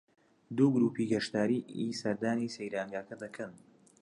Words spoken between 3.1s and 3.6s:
دەکەن